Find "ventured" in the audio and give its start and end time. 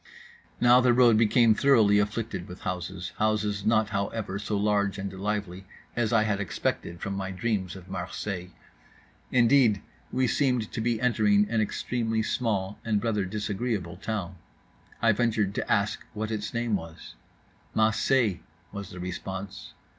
15.11-15.53